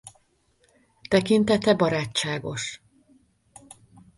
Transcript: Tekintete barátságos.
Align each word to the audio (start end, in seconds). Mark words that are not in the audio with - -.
Tekintete 1.09 1.73
barátságos. 1.75 2.81